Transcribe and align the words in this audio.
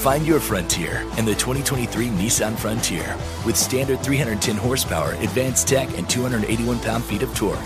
Find 0.00 0.26
your 0.26 0.40
frontier 0.40 1.06
in 1.18 1.26
the 1.26 1.34
2023 1.34 2.06
Nissan 2.06 2.56
Frontier 2.56 3.18
with 3.44 3.54
standard 3.54 4.00
310 4.00 4.56
horsepower, 4.56 5.12
advanced 5.16 5.68
tech, 5.68 5.90
and 5.98 6.08
281 6.08 6.80
pound-feet 6.80 7.22
of 7.22 7.34
torque. 7.34 7.58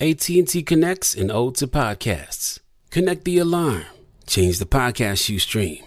AT&T 0.00 0.64
connects 0.64 1.14
and 1.14 1.30
ode 1.30 1.54
to 1.54 1.68
podcasts. 1.68 2.58
Connect 2.90 3.24
the 3.24 3.38
alarm. 3.38 3.84
Change 4.26 4.58
the 4.58 4.66
podcast 4.66 5.28
you 5.28 5.38
stream. 5.38 5.84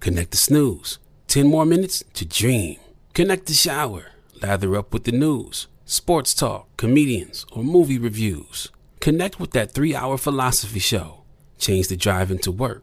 Connect 0.00 0.30
the 0.30 0.38
snooze. 0.38 0.98
10 1.28 1.46
more 1.46 1.66
minutes 1.66 2.02
to 2.14 2.24
dream. 2.24 2.78
Connect 3.12 3.44
the 3.44 3.52
shower. 3.52 4.12
Lather 4.40 4.74
up 4.76 4.94
with 4.94 5.04
the 5.04 5.12
news, 5.12 5.66
sports 5.84 6.32
talk, 6.32 6.74
comedians, 6.78 7.44
or 7.52 7.62
movie 7.62 7.98
reviews. 7.98 8.70
Connect 9.00 9.38
with 9.38 9.50
that 9.50 9.72
three-hour 9.72 10.16
philosophy 10.16 10.80
show. 10.80 11.20
Change 11.58 11.88
the 11.88 11.96
drive 11.96 12.30
into 12.30 12.50
work 12.50 12.82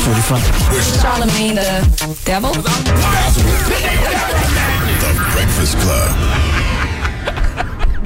45. 0.00 1.02
Charlemagne 1.02 1.54
the 1.56 2.20
devil? 2.24 2.52
the 2.52 2.62
Breakfast 5.32 5.76
Club. 5.78 6.16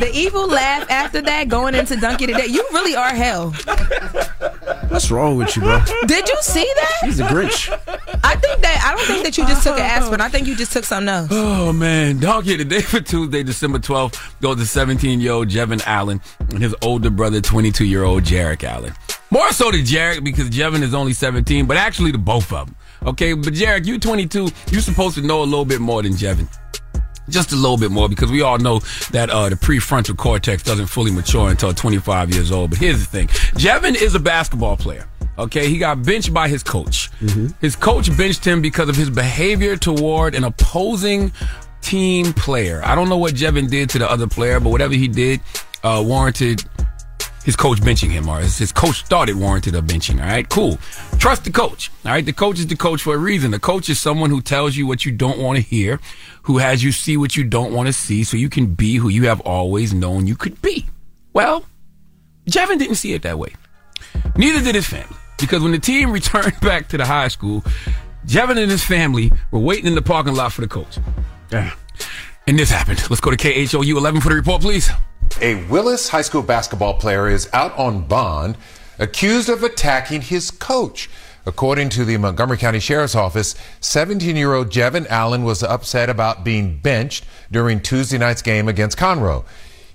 The 0.00 0.10
evil 0.12 0.48
laugh 0.48 0.90
after 0.90 1.22
that 1.22 1.48
going 1.48 1.76
into 1.76 1.94
Donkey 1.96 2.26
today. 2.26 2.46
You 2.46 2.66
really 2.72 2.96
are 2.96 3.14
hell. 3.14 3.50
What's 4.88 5.08
wrong 5.10 5.36
with 5.36 5.54
you, 5.54 5.62
bro? 5.62 5.80
Did 6.06 6.28
you 6.28 6.36
see 6.40 6.64
that? 6.64 6.98
He's 7.02 7.20
a 7.20 7.24
Grinch. 7.24 7.70
I 8.24 8.34
think 8.36 8.60
that 8.62 8.82
I 8.84 8.96
don't 8.96 9.06
think 9.06 9.22
that 9.24 9.38
you 9.38 9.46
just 9.46 9.62
took 9.62 9.76
an 9.78 9.82
aspirin. 9.84 10.20
I 10.20 10.28
think 10.28 10.48
you 10.48 10.56
just 10.56 10.72
took 10.72 10.84
something 10.84 11.08
else. 11.08 11.28
Oh 11.30 11.72
man, 11.72 12.18
dog 12.18 12.44
today 12.44 12.80
for 12.80 13.00
Tuesday, 13.00 13.44
December 13.44 13.78
twelfth, 13.78 14.36
goes 14.40 14.56
to 14.56 14.66
seventeen 14.66 15.20
year 15.20 15.32
old 15.32 15.48
Jevin 15.48 15.80
Allen 15.86 16.20
and 16.50 16.60
his 16.60 16.74
older 16.82 17.10
brother, 17.10 17.40
twenty 17.40 17.70
two 17.70 17.84
year 17.84 18.02
old 18.02 18.24
Jarek 18.24 18.64
Allen. 18.64 18.94
More 19.34 19.50
so 19.50 19.72
to 19.72 19.78
Jarek 19.78 20.22
because 20.22 20.48
Jevin 20.48 20.82
is 20.82 20.94
only 20.94 21.12
17, 21.12 21.66
but 21.66 21.76
actually 21.76 22.12
to 22.12 22.18
both 22.18 22.52
of 22.52 22.68
them. 22.68 22.76
Okay, 23.04 23.32
but 23.32 23.52
Jarek, 23.52 23.84
you're 23.84 23.98
22, 23.98 24.48
you're 24.70 24.80
supposed 24.80 25.16
to 25.16 25.22
know 25.22 25.42
a 25.42 25.44
little 25.44 25.64
bit 25.64 25.80
more 25.80 26.04
than 26.04 26.12
Jevin. 26.12 26.46
Just 27.28 27.50
a 27.50 27.56
little 27.56 27.76
bit 27.76 27.90
more 27.90 28.08
because 28.08 28.30
we 28.30 28.42
all 28.42 28.58
know 28.58 28.78
that 29.10 29.30
uh, 29.30 29.48
the 29.48 29.56
prefrontal 29.56 30.16
cortex 30.16 30.62
doesn't 30.62 30.86
fully 30.86 31.10
mature 31.10 31.50
until 31.50 31.74
25 31.74 32.32
years 32.32 32.52
old. 32.52 32.70
But 32.70 32.78
here's 32.78 33.00
the 33.00 33.06
thing 33.06 33.26
Jevin 33.58 34.00
is 34.00 34.14
a 34.14 34.20
basketball 34.20 34.76
player. 34.76 35.04
Okay, 35.36 35.68
he 35.68 35.78
got 35.78 36.04
benched 36.04 36.32
by 36.32 36.46
his 36.46 36.62
coach. 36.62 37.10
His 37.60 37.74
coach 37.74 38.16
benched 38.16 38.44
him 38.44 38.62
because 38.62 38.88
of 38.88 38.94
his 38.94 39.10
behavior 39.10 39.76
toward 39.76 40.36
an 40.36 40.44
opposing 40.44 41.32
team 41.80 42.32
player. 42.34 42.82
I 42.84 42.94
don't 42.94 43.08
know 43.08 43.18
what 43.18 43.34
Jevin 43.34 43.68
did 43.68 43.90
to 43.90 43.98
the 43.98 44.08
other 44.08 44.28
player, 44.28 44.60
but 44.60 44.70
whatever 44.70 44.94
he 44.94 45.08
did 45.08 45.40
uh, 45.82 46.02
warranted 46.06 46.64
his 47.44 47.56
coach 47.56 47.80
benching 47.80 48.10
him, 48.10 48.28
or 48.28 48.40
his, 48.40 48.58
his 48.58 48.72
coach 48.72 49.02
thought 49.04 49.28
it 49.28 49.36
warranted 49.36 49.74
a 49.74 49.82
benching. 49.82 50.20
All 50.20 50.26
right, 50.26 50.48
cool. 50.48 50.78
Trust 51.18 51.44
the 51.44 51.50
coach. 51.50 51.90
All 52.04 52.12
right, 52.12 52.24
the 52.24 52.32
coach 52.32 52.58
is 52.58 52.66
the 52.66 52.76
coach 52.76 53.02
for 53.02 53.14
a 53.14 53.18
reason. 53.18 53.50
The 53.50 53.58
coach 53.58 53.88
is 53.88 54.00
someone 54.00 54.30
who 54.30 54.40
tells 54.40 54.76
you 54.76 54.86
what 54.86 55.04
you 55.04 55.12
don't 55.12 55.38
want 55.38 55.56
to 55.56 55.62
hear, 55.62 56.00
who 56.42 56.58
has 56.58 56.82
you 56.82 56.90
see 56.90 57.16
what 57.16 57.36
you 57.36 57.44
don't 57.44 57.72
want 57.72 57.86
to 57.86 57.92
see, 57.92 58.24
so 58.24 58.36
you 58.36 58.48
can 58.48 58.74
be 58.74 58.96
who 58.96 59.08
you 59.08 59.26
have 59.28 59.40
always 59.42 59.92
known 59.92 60.26
you 60.26 60.36
could 60.36 60.60
be. 60.62 60.86
Well, 61.32 61.66
Jevin 62.46 62.78
didn't 62.78 62.96
see 62.96 63.12
it 63.12 63.22
that 63.22 63.38
way. 63.38 63.52
Neither 64.36 64.62
did 64.62 64.74
his 64.74 64.86
family, 64.86 65.16
because 65.38 65.62
when 65.62 65.72
the 65.72 65.78
team 65.78 66.12
returned 66.12 66.58
back 66.60 66.88
to 66.88 66.96
the 66.96 67.04
high 67.04 67.28
school, 67.28 67.62
Jevin 68.26 68.58
and 68.58 68.70
his 68.70 68.82
family 68.82 69.30
were 69.50 69.60
waiting 69.60 69.86
in 69.86 69.94
the 69.94 70.02
parking 70.02 70.34
lot 70.34 70.52
for 70.52 70.62
the 70.62 70.68
coach. 70.68 70.98
And 72.46 72.58
this 72.58 72.70
happened. 72.70 72.98
Let's 73.08 73.20
go 73.20 73.30
to 73.30 73.36
KHOU 73.36 73.96
11 73.96 74.20
for 74.20 74.28
the 74.28 74.34
report, 74.34 74.60
please. 74.62 74.90
A 75.40 75.56
Willis 75.64 76.08
High 76.10 76.22
School 76.22 76.42
basketball 76.42 76.94
player 76.94 77.28
is 77.28 77.48
out 77.52 77.76
on 77.76 78.06
bond 78.06 78.56
accused 78.98 79.48
of 79.48 79.64
attacking 79.64 80.22
his 80.22 80.50
coach. 80.50 81.10
According 81.44 81.90
to 81.90 82.04
the 82.04 82.16
Montgomery 82.16 82.56
County 82.56 82.78
Sheriff's 82.78 83.16
Office, 83.16 83.54
17 83.80 84.36
year 84.36 84.54
old 84.54 84.70
Jevin 84.70 85.06
Allen 85.08 85.42
was 85.42 85.62
upset 85.62 86.08
about 86.08 86.44
being 86.44 86.78
benched 86.78 87.24
during 87.50 87.80
Tuesday 87.80 88.16
night's 88.16 88.42
game 88.42 88.68
against 88.68 88.96
Conroe. 88.96 89.44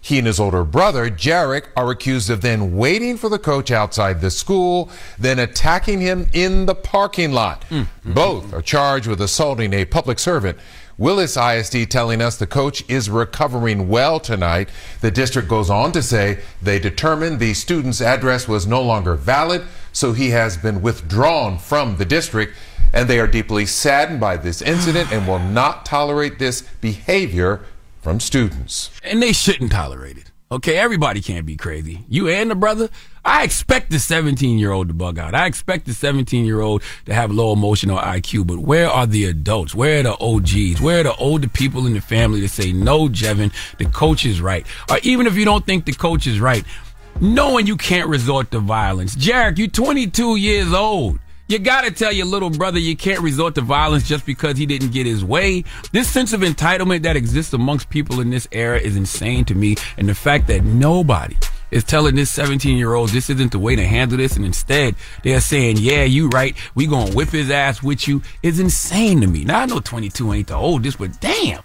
He 0.01 0.17
and 0.17 0.27
his 0.27 0.39
older 0.39 0.63
brother, 0.63 1.09
Jarek, 1.09 1.67
are 1.75 1.91
accused 1.91 2.29
of 2.29 2.41
then 2.41 2.75
waiting 2.75 3.17
for 3.17 3.29
the 3.29 3.39
coach 3.39 3.71
outside 3.71 4.21
the 4.21 4.31
school, 4.31 4.89
then 5.17 5.39
attacking 5.39 5.99
him 5.99 6.27
in 6.33 6.65
the 6.67 6.75
parking 6.75 7.31
lot. 7.31 7.63
Hmm. 7.65 7.83
Both 8.05 8.53
are 8.53 8.61
charged 8.61 9.07
with 9.07 9.21
assaulting 9.21 9.73
a 9.73 9.85
public 9.85 10.19
servant. 10.19 10.57
Willis 10.99 11.37
ISD 11.37 11.89
telling 11.89 12.21
us 12.21 12.35
the 12.35 12.45
coach 12.45 12.83
is 12.89 13.09
recovering 13.09 13.87
well 13.87 14.19
tonight. 14.19 14.67
The 14.99 15.09
district 15.09 15.47
goes 15.47 15.69
on 15.69 15.93
to 15.93 16.03
say 16.03 16.39
they 16.61 16.77
determined 16.77 17.39
the 17.39 17.53
student's 17.53 18.01
address 18.01 18.49
was 18.49 18.67
no 18.67 18.81
longer 18.81 19.15
valid, 19.15 19.63
so 19.93 20.11
he 20.11 20.31
has 20.31 20.57
been 20.57 20.81
withdrawn 20.81 21.57
from 21.57 21.95
the 21.95 22.03
district. 22.03 22.53
And 22.91 23.09
they 23.09 23.17
are 23.17 23.27
deeply 23.27 23.65
saddened 23.65 24.19
by 24.19 24.35
this 24.35 24.61
incident 24.61 25.09
and 25.13 25.25
will 25.25 25.39
not 25.39 25.85
tolerate 25.85 26.37
this 26.37 26.63
behavior 26.81 27.61
from 28.01 28.19
students. 28.19 28.89
And 29.01 29.23
they 29.23 29.31
shouldn't 29.31 29.71
tolerate 29.71 30.17
it. 30.17 30.31
Okay, 30.51 30.77
everybody 30.77 31.21
can't 31.21 31.45
be 31.45 31.55
crazy. 31.55 32.03
You 32.09 32.27
and 32.27 32.49
the 32.49 32.55
brother, 32.55 32.89
I 33.23 33.43
expect 33.43 33.91
the 33.91 33.99
17 33.99 34.57
year 34.57 34.71
old 34.71 34.87
to 34.87 34.95
bug 34.95 35.19
out. 35.19 35.35
I 35.35 35.45
expect 35.45 35.85
the 35.85 35.93
17 35.93 36.43
year 36.43 36.59
old 36.59 36.81
to 37.05 37.13
have 37.13 37.29
low 37.29 37.53
emotional 37.53 37.99
IQ, 37.99 38.47
but 38.47 38.57
where 38.57 38.89
are 38.89 39.05
the 39.05 39.25
adults? 39.25 39.75
Where 39.75 39.99
are 39.99 40.03
the 40.03 40.17
OGs? 40.19 40.81
Where 40.81 41.01
are 41.01 41.03
the 41.03 41.15
older 41.17 41.47
people 41.47 41.85
in 41.85 41.93
the 41.93 42.01
family 42.01 42.41
to 42.41 42.49
say, 42.49 42.73
no, 42.73 43.07
Jevin, 43.09 43.53
the 43.77 43.85
coach 43.85 44.25
is 44.25 44.41
right? 44.41 44.65
Or 44.89 44.97
even 45.03 45.27
if 45.27 45.35
you 45.35 45.45
don't 45.45 45.67
think 45.67 45.85
the 45.85 45.93
coach 45.93 46.25
is 46.25 46.39
right, 46.39 46.63
knowing 47.21 47.67
you 47.67 47.77
can't 47.77 48.09
resort 48.09 48.49
to 48.49 48.59
violence. 48.59 49.15
Jarek, 49.15 49.59
you're 49.59 49.67
22 49.67 50.37
years 50.37 50.73
old. 50.73 51.19
You 51.49 51.57
gotta 51.57 51.89
tell 51.89 52.11
your 52.11 52.27
little 52.27 52.51
brother 52.51 52.77
you 52.77 52.95
can't 52.95 53.21
resort 53.21 53.55
to 53.55 53.61
violence 53.61 54.07
just 54.07 54.23
because 54.23 54.55
he 54.55 54.67
didn't 54.67 54.91
get 54.91 55.07
his 55.07 55.25
way. 55.25 55.63
This 55.91 56.07
sense 56.07 56.31
of 56.31 56.41
entitlement 56.41 57.01
that 57.01 57.15
exists 57.15 57.53
amongst 57.53 57.89
people 57.89 58.19
in 58.19 58.29
this 58.29 58.47
era 58.51 58.79
is 58.79 58.95
insane 58.95 59.45
to 59.45 59.55
me. 59.55 59.75
And 59.97 60.07
the 60.07 60.13
fact 60.13 60.45
that 60.45 60.63
nobody 60.63 61.35
is 61.71 61.83
telling 61.83 62.13
this 62.13 62.29
17 62.29 62.77
year 62.77 62.93
old 62.93 63.09
this 63.09 63.31
isn't 63.31 63.51
the 63.51 63.57
way 63.57 63.75
to 63.75 63.83
handle 63.83 64.19
this. 64.19 64.35
And 64.35 64.45
instead 64.45 64.93
they're 65.23 65.41
saying, 65.41 65.77
yeah, 65.79 66.03
you 66.03 66.29
right. 66.29 66.55
We 66.75 66.85
gonna 66.85 67.15
whip 67.15 67.29
his 67.29 67.49
ass 67.49 67.81
with 67.81 68.07
you 68.07 68.21
is 68.43 68.59
insane 68.59 69.21
to 69.21 69.27
me. 69.27 69.43
Now 69.43 69.61
I 69.61 69.65
know 69.65 69.79
22 69.79 70.31
ain't 70.31 70.47
the 70.49 70.55
oldest, 70.55 70.99
but 70.99 71.19
damn. 71.19 71.63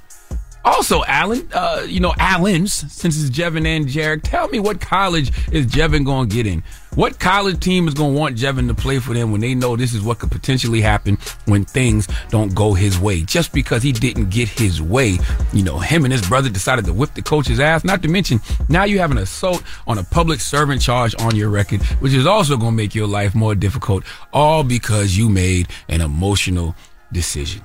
Also, 0.64 1.04
Allen, 1.04 1.46
uh, 1.52 1.84
you 1.86 2.00
know, 2.00 2.14
Allen's, 2.18 2.72
since 2.72 3.22
it's 3.22 3.30
Jevin 3.30 3.66
and 3.66 3.86
Jarek, 3.86 4.22
tell 4.22 4.48
me 4.48 4.58
what 4.58 4.80
college 4.80 5.30
is 5.52 5.66
Jevin 5.66 6.06
going 6.06 6.28
to 6.28 6.34
get 6.34 6.46
in? 6.46 6.62
What 6.94 7.18
college 7.18 7.60
team 7.60 7.86
is 7.86 7.92
going 7.92 8.14
to 8.14 8.18
want 8.18 8.38
Jevin 8.38 8.68
to 8.68 8.74
play 8.74 8.98
for 8.98 9.12
them 9.12 9.30
when 9.30 9.42
they 9.42 9.54
know 9.54 9.76
this 9.76 9.92
is 9.92 10.00
what 10.00 10.20
could 10.20 10.30
potentially 10.30 10.80
happen 10.80 11.18
when 11.44 11.66
things 11.66 12.08
don't 12.30 12.54
go 12.54 12.72
his 12.72 12.98
way? 12.98 13.22
Just 13.22 13.52
because 13.52 13.82
he 13.82 13.92
didn't 13.92 14.30
get 14.30 14.48
his 14.48 14.80
way, 14.80 15.18
you 15.52 15.62
know, 15.62 15.78
him 15.78 16.04
and 16.04 16.12
his 16.12 16.26
brother 16.26 16.48
decided 16.48 16.86
to 16.86 16.94
whip 16.94 17.12
the 17.12 17.22
coach's 17.22 17.60
ass. 17.60 17.84
Not 17.84 18.00
to 18.02 18.08
mention, 18.08 18.40
now 18.70 18.84
you 18.84 19.00
have 19.00 19.10
an 19.10 19.18
assault 19.18 19.62
on 19.86 19.98
a 19.98 20.04
public 20.04 20.40
servant 20.40 20.80
charge 20.80 21.14
on 21.20 21.36
your 21.36 21.50
record, 21.50 21.82
which 22.00 22.14
is 22.14 22.26
also 22.26 22.56
going 22.56 22.72
to 22.72 22.76
make 22.76 22.94
your 22.94 23.08
life 23.08 23.34
more 23.34 23.54
difficult, 23.54 24.04
all 24.32 24.64
because 24.64 25.18
you 25.18 25.28
made 25.28 25.68
an 25.88 26.00
emotional 26.00 26.74
decision. 27.12 27.64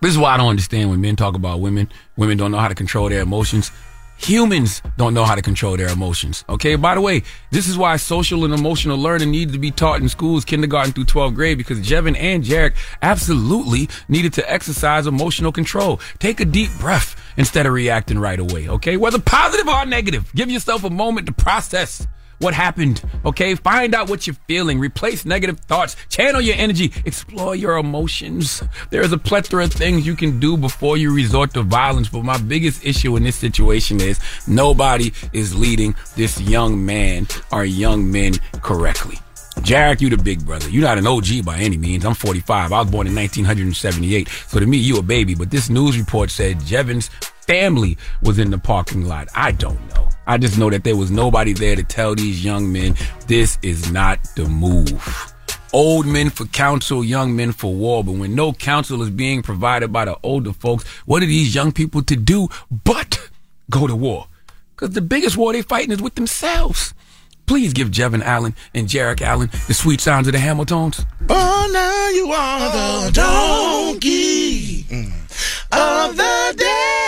This 0.00 0.12
is 0.12 0.18
why 0.18 0.32
I 0.32 0.36
don't 0.38 0.48
understand 0.48 0.88
when 0.88 1.00
men 1.00 1.16
talk 1.16 1.34
about 1.34 1.60
women. 1.60 1.90
Women 2.16 2.38
don't 2.38 2.50
know 2.50 2.58
how 2.58 2.68
to 2.68 2.74
control 2.74 3.08
their 3.10 3.20
emotions. 3.20 3.70
Humans 4.16 4.82
don't 4.98 5.14
know 5.14 5.24
how 5.24 5.34
to 5.34 5.42
control 5.42 5.76
their 5.76 5.88
emotions. 5.88 6.44
Okay. 6.48 6.76
By 6.76 6.94
the 6.94 7.00
way, 7.00 7.22
this 7.50 7.68
is 7.68 7.76
why 7.76 7.96
social 7.96 8.44
and 8.44 8.52
emotional 8.52 8.98
learning 8.98 9.30
needed 9.30 9.52
to 9.52 9.58
be 9.58 9.70
taught 9.70 10.00
in 10.00 10.08
schools, 10.08 10.44
kindergarten 10.44 10.92
through 10.92 11.04
12th 11.04 11.34
grade, 11.34 11.58
because 11.58 11.80
Jevin 11.80 12.16
and 12.18 12.44
Jarek 12.44 12.74
absolutely 13.02 13.88
needed 14.08 14.34
to 14.34 14.50
exercise 14.50 15.06
emotional 15.06 15.52
control. 15.52 16.00
Take 16.18 16.40
a 16.40 16.44
deep 16.44 16.70
breath 16.78 17.16
instead 17.36 17.66
of 17.66 17.72
reacting 17.72 18.18
right 18.18 18.38
away. 18.38 18.68
Okay. 18.68 18.96
Whether 18.96 19.18
positive 19.18 19.68
or 19.68 19.86
negative, 19.86 20.30
give 20.34 20.50
yourself 20.50 20.84
a 20.84 20.90
moment 20.90 21.26
to 21.26 21.32
process 21.32 22.06
what 22.40 22.54
happened. 22.54 23.02
Okay. 23.24 23.54
Find 23.54 23.94
out 23.94 24.10
what 24.10 24.26
you're 24.26 24.36
feeling. 24.46 24.78
Replace 24.80 25.24
negative 25.24 25.60
thoughts. 25.60 25.96
Channel 26.08 26.40
your 26.40 26.56
energy. 26.56 26.92
Explore 27.04 27.54
your 27.54 27.78
emotions. 27.78 28.62
There 28.90 29.02
is 29.02 29.12
a 29.12 29.18
plethora 29.18 29.64
of 29.64 29.72
things 29.72 30.06
you 30.06 30.16
can 30.16 30.40
do 30.40 30.56
before 30.56 30.96
you 30.96 31.14
resort 31.14 31.54
to 31.54 31.62
violence. 31.62 32.08
But 32.08 32.24
my 32.24 32.38
biggest 32.38 32.84
issue 32.84 33.16
in 33.16 33.22
this 33.22 33.36
situation 33.36 34.00
is 34.00 34.18
nobody 34.48 35.12
is 35.32 35.54
leading 35.54 35.94
this 36.16 36.40
young 36.40 36.84
man 36.84 37.28
or 37.52 37.64
young 37.64 38.10
men 38.10 38.34
correctly. 38.62 39.18
Jarek, 39.60 40.00
you 40.00 40.08
the 40.08 40.16
big 40.16 40.44
brother. 40.46 40.68
You're 40.70 40.82
not 40.82 40.98
an 40.98 41.06
OG 41.06 41.44
by 41.44 41.58
any 41.58 41.76
means. 41.76 42.04
I'm 42.04 42.14
45. 42.14 42.72
I 42.72 42.80
was 42.80 42.90
born 42.90 43.06
in 43.06 43.14
1978. 43.14 44.28
So 44.28 44.58
to 44.58 44.66
me, 44.66 44.78
you 44.78 44.96
a 44.98 45.02
baby. 45.02 45.34
But 45.34 45.50
this 45.50 45.68
news 45.68 45.98
report 45.98 46.30
said 46.30 46.64
Jevin's 46.64 47.08
family 47.46 47.98
was 48.22 48.38
in 48.38 48.50
the 48.50 48.58
parking 48.58 49.06
lot. 49.06 49.28
I 49.34 49.52
don't 49.52 49.80
know. 49.94 50.09
I 50.30 50.38
just 50.38 50.56
know 50.56 50.70
that 50.70 50.84
there 50.84 50.94
was 50.94 51.10
nobody 51.10 51.52
there 51.54 51.74
to 51.74 51.82
tell 51.82 52.14
these 52.14 52.44
young 52.44 52.70
men 52.70 52.94
this 53.26 53.58
is 53.62 53.90
not 53.90 54.22
the 54.36 54.44
move. 54.44 55.34
Old 55.72 56.06
men 56.06 56.30
for 56.30 56.44
counsel, 56.44 57.02
young 57.02 57.34
men 57.34 57.50
for 57.50 57.74
war. 57.74 58.04
But 58.04 58.12
when 58.12 58.36
no 58.36 58.52
counsel 58.52 59.02
is 59.02 59.10
being 59.10 59.42
provided 59.42 59.92
by 59.92 60.04
the 60.04 60.16
older 60.22 60.52
folks, 60.52 60.86
what 61.04 61.24
are 61.24 61.26
these 61.26 61.52
young 61.52 61.72
people 61.72 62.04
to 62.04 62.14
do 62.14 62.48
but 62.84 63.28
go 63.70 63.88
to 63.88 63.96
war? 63.96 64.28
Because 64.76 64.94
the 64.94 65.00
biggest 65.00 65.36
war 65.36 65.52
they're 65.52 65.64
fighting 65.64 65.90
is 65.90 66.00
with 66.00 66.14
themselves. 66.14 66.94
Please 67.46 67.72
give 67.72 67.90
Jevin 67.90 68.22
Allen 68.22 68.54
and 68.72 68.86
Jarek 68.86 69.22
Allen 69.22 69.50
the 69.66 69.74
sweet 69.74 70.00
sounds 70.00 70.28
of 70.28 70.32
the 70.32 70.38
Hamiltons. 70.38 71.04
Oh, 71.28 71.70
now 71.72 72.08
you 72.10 72.30
are 72.30 72.70
the 72.70 73.10
donkey 73.10 74.84
mm. 74.84 75.12
of 75.72 76.16
the 76.16 76.54
day. 76.56 76.99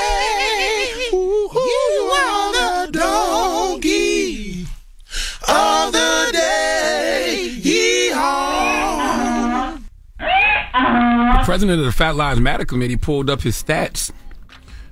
President 11.45 11.79
of 11.81 11.85
the 11.87 11.93
Fat 11.93 12.17
Lives 12.17 12.41
Matter 12.41 12.65
Committee 12.65 12.97
pulled 12.97 13.29
up 13.31 13.43
his 13.43 13.61
stats 13.63 14.11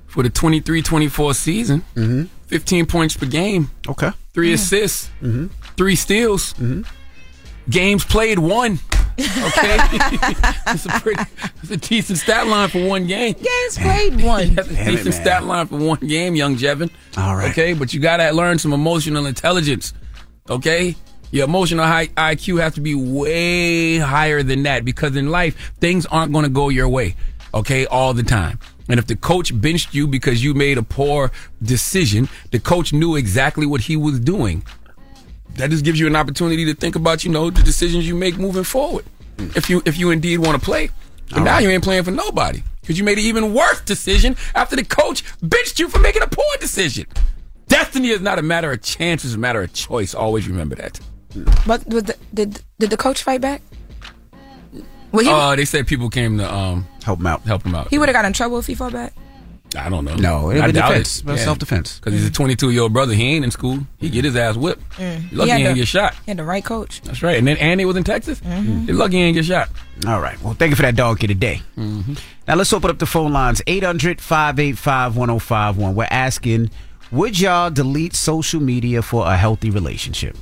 for 0.06 0.23
the 0.23 0.31
23-24 0.31 1.35
season. 1.35 1.82
Mm-hmm. 1.94 2.25
15 2.47 2.87
points 2.87 3.17
per 3.17 3.26
game. 3.26 3.70
Okay. 3.88 4.11
Three 4.35 4.52
assists. 4.52 5.08
Mm-hmm. 5.23 5.47
Three 5.76 5.94
steals. 5.94 6.52
Mm-hmm. 6.55 6.82
Games 7.70 8.05
played 8.05 8.38
one. 8.38 8.79
Okay. 9.20 9.76
that's, 10.64 10.87
a 10.87 10.88
pretty, 11.00 11.23
it's 11.62 11.70
a 11.70 11.76
decent 11.76 12.19
stat 12.19 12.47
line 12.47 12.70
for 12.70 12.87
one 12.87 13.06
game. 13.06 13.35
Games 13.35 13.76
played 13.76 14.23
one. 14.23 14.55
That's 14.55 14.70
a 14.70 14.75
Damn 14.75 14.87
decent 14.87 15.05
man. 15.14 15.20
stat 15.20 15.44
line 15.44 15.67
for 15.67 15.76
one 15.76 15.99
game, 15.99 16.35
young 16.37 16.56
Jevin. 16.56 16.91
All 17.19 17.37
right. 17.37 17.50
Okay, 17.50 17.75
but 17.75 17.93
you 17.93 18.00
gotta 18.00 18.31
learn 18.32 18.58
some 18.58 18.73
emotional 18.73 19.26
intelligence. 19.26 19.93
Okay? 20.49 20.97
Your 21.30 21.44
emotional 21.44 21.86
high 21.86 22.08
IQ 22.08 22.60
has 22.60 22.74
to 22.74 22.80
be 22.80 22.94
way 22.94 23.98
higher 23.98 24.42
than 24.42 24.64
that 24.64 24.84
because 24.84 25.16
in 25.16 25.30
life, 25.30 25.72
things 25.80 26.06
aren't 26.06 26.32
gonna 26.32 26.48
go 26.48 26.68
your 26.68 26.88
way. 26.88 27.14
Okay, 27.54 27.86
all 27.86 28.14
the 28.14 28.22
time. 28.22 28.58
And 28.88 28.98
if 28.98 29.06
the 29.06 29.16
coach 29.16 29.58
benched 29.58 29.94
you 29.94 30.08
because 30.08 30.42
you 30.42 30.54
made 30.54 30.78
a 30.78 30.82
poor 30.82 31.30
decision, 31.62 32.28
the 32.50 32.58
coach 32.58 32.92
knew 32.92 33.14
exactly 33.16 33.66
what 33.66 33.82
he 33.82 33.96
was 33.96 34.18
doing. 34.18 34.64
That 35.54 35.70
just 35.70 35.84
gives 35.84 36.00
you 36.00 36.06
an 36.06 36.16
opportunity 36.16 36.64
to 36.66 36.74
think 36.74 36.96
about, 36.96 37.24
you 37.24 37.30
know, 37.30 37.50
the 37.50 37.62
decisions 37.62 38.06
you 38.08 38.14
make 38.14 38.36
moving 38.36 38.64
forward. 38.64 39.04
If 39.38 39.70
you 39.70 39.82
if 39.86 39.98
you 39.98 40.10
indeed 40.10 40.38
want 40.38 40.58
to 40.58 40.64
play. 40.64 40.90
But 41.30 41.42
now 41.44 41.58
you 41.58 41.70
ain't 41.70 41.84
playing 41.84 42.02
for 42.02 42.10
nobody. 42.10 42.62
Because 42.80 42.98
you 42.98 43.04
made 43.04 43.18
an 43.18 43.24
even 43.24 43.54
worse 43.54 43.80
decision 43.82 44.36
after 44.54 44.74
the 44.74 44.84
coach 44.84 45.22
benched 45.40 45.78
you 45.78 45.88
for 45.88 46.00
making 46.00 46.22
a 46.22 46.26
poor 46.26 46.56
decision. 46.60 47.06
Destiny 47.68 48.08
is 48.08 48.20
not 48.20 48.40
a 48.40 48.42
matter 48.42 48.72
of 48.72 48.82
chance, 48.82 49.24
it's 49.24 49.34
a 49.34 49.38
matter 49.38 49.62
of 49.62 49.72
choice. 49.72 50.12
Always 50.12 50.48
remember 50.48 50.74
that. 50.74 50.98
But 51.66 51.86
was 51.86 52.04
the, 52.04 52.16
did 52.34 52.60
did 52.78 52.90
the 52.90 52.96
coach 52.96 53.22
fight 53.22 53.40
back? 53.40 53.62
Well, 55.12 55.25
he, 55.25 55.30
Uh, 55.30 55.56
they 55.56 55.64
said 55.64 55.87
people 55.87 56.08
came 56.10 56.38
to 56.38 56.52
um 56.52 56.87
Help 57.04 57.18
him 57.20 57.26
out. 57.26 57.42
help 57.42 57.64
him 57.64 57.75
out. 57.75 57.88
he 57.88 57.99
would 57.99 58.08
have 58.08 58.14
got 58.14 58.25
in 58.25 58.32
trouble 58.32 58.58
if 58.58 58.66
he 58.66 58.75
fought 58.75 58.92
back. 58.92 59.12
I 59.78 59.88
don't 59.88 60.04
know. 60.04 60.16
No, 60.16 60.50
it'll 60.50 60.64
I 60.64 60.66
be 60.66 60.72
doubt 60.72 60.88
defense. 60.88 61.20
it. 61.20 61.25
Well, 61.26 61.37
self-defense. 61.38 62.00
Because 62.00 62.12
he's 62.14 62.26
a 62.26 62.32
22 62.32 62.70
year 62.70 62.82
old 62.82 62.92
brother. 62.92 63.14
He 63.14 63.37
ain't 63.37 63.44
in 63.44 63.52
school. 63.52 63.78
He 63.99 64.10
get 64.10 64.25
his 64.25 64.34
ass 64.34 64.56
whipped. 64.56 64.82
Lucky 64.99 65.12
he, 65.30 65.49
had 65.49 65.60
ain't 65.60 65.68
the- 65.68 65.75
get 65.75 65.87
shot. 65.88 66.14
He 66.26 66.30
had 66.32 66.38
the 66.38 66.44
right 66.44 66.64
coach. 66.64 67.00
That's 67.02 67.22
right. 67.22 67.38
And 67.38 67.46
then 67.46 67.56
Andy 67.58 67.84
was 67.84 67.96
in 67.96 68.02
Texas. 68.02 68.40
He 68.40 68.92
lucky 68.92 69.16
he 69.18 69.22
ain't 69.22 69.37
get 69.37 69.44
shot. 69.44 69.68
All 70.08 70.20
right. 70.20 70.40
Well, 70.42 70.54
thank 70.54 70.70
you 70.70 70.76
for 70.76 70.82
that 70.82 70.96
donkey 70.96 71.28
today. 71.28 71.62
Now 71.76 72.56
let's 72.56 72.72
open 72.72 72.90
up 72.90 72.99
the 72.99 73.06
phone 73.06 73.32
lines 73.32 73.62
800 73.68 74.20
585 74.20 75.16
1051. 75.16 75.94
We're 75.94 76.08
asking 76.10 76.70
Would 77.12 77.38
y'all 77.38 77.70
delete 77.70 78.16
social 78.16 78.60
media 78.60 79.02
for 79.02 79.25
a 79.28 79.37
healthy 79.37 79.70
relationship? 79.70 80.37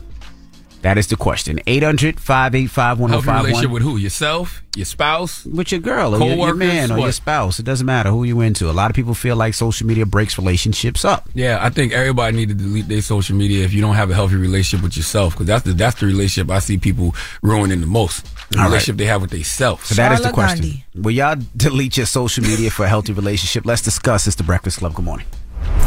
That 0.82 0.96
is 0.96 1.08
the 1.08 1.16
question. 1.16 1.58
800 1.66 2.20
585 2.20 2.98
Healthy 2.98 3.30
relationship 3.30 3.70
with 3.70 3.82
who? 3.82 3.96
Yourself? 3.96 4.62
Your 4.76 4.84
spouse? 4.84 5.44
With 5.44 5.72
your 5.72 5.80
girl 5.80 6.14
or 6.14 6.18
your, 6.18 6.28
your 6.28 6.36
Coworkers, 6.36 6.58
man 6.58 6.92
or 6.92 6.98
your 7.00 7.12
spouse. 7.12 7.58
It 7.58 7.64
doesn't 7.64 7.86
matter 7.86 8.10
who 8.10 8.22
you're 8.22 8.44
into. 8.44 8.70
A 8.70 8.72
lot 8.72 8.90
of 8.90 8.94
people 8.94 9.14
feel 9.14 9.34
like 9.34 9.54
social 9.54 9.86
media 9.88 10.06
breaks 10.06 10.38
relationships 10.38 11.04
up. 11.04 11.28
Yeah, 11.34 11.58
I 11.60 11.70
think 11.70 11.92
everybody 11.92 12.36
need 12.36 12.50
to 12.50 12.54
delete 12.54 12.86
their 12.86 13.02
social 13.02 13.34
media 13.34 13.64
if 13.64 13.72
you 13.72 13.80
don't 13.80 13.96
have 13.96 14.10
a 14.10 14.14
healthy 14.14 14.36
relationship 14.36 14.84
with 14.84 14.96
yourself, 14.96 15.34
because 15.34 15.46
that's 15.48 15.64
the 15.64 15.72
that's 15.72 15.98
the 15.98 16.06
relationship 16.06 16.50
I 16.50 16.60
see 16.60 16.78
people 16.78 17.14
ruining 17.42 17.80
the 17.80 17.86
most. 17.88 18.24
The 18.50 18.58
All 18.58 18.62
right. 18.62 18.68
relationship 18.68 18.98
they 18.98 19.06
have 19.06 19.20
with 19.20 19.30
themselves. 19.30 19.88
So 19.88 19.94
that 19.96 20.12
is 20.12 20.22
the 20.22 20.30
question. 20.30 20.60
Gandhi. 20.62 20.84
Will 20.94 21.10
y'all 21.10 21.36
delete 21.56 21.96
your 21.96 22.06
social 22.06 22.44
media 22.44 22.70
for 22.70 22.84
a 22.84 22.88
healthy 22.88 23.12
relationship? 23.12 23.66
Let's 23.66 23.82
discuss. 23.82 24.26
It's 24.26 24.36
the 24.36 24.44
Breakfast 24.44 24.78
Club. 24.78 24.94
Good 24.94 25.04
morning. 25.04 25.26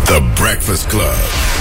The 0.05 0.33
Breakfast 0.35 0.89
Club. 0.89 1.60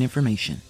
information. 0.01 0.61